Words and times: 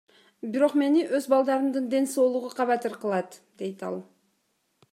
Бирок 0.53 0.71
мени 0.81 1.03
өз 1.17 1.27
балдарымдын 1.33 1.91
ден 1.93 2.09
соолугу 2.13 2.51
кабатыр 2.61 2.93
кылат,— 3.01 3.39
дейт 3.61 3.79
ал. 3.91 3.97